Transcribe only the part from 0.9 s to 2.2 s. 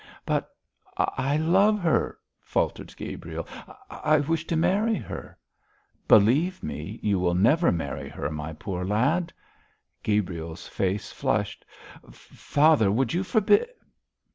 I love her,'